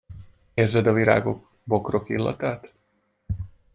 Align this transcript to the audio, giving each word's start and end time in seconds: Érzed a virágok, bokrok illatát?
Érzed 0.53 0.85
a 0.87 0.93
virágok, 0.93 1.51
bokrok 1.63 2.09
illatát? 2.09 2.73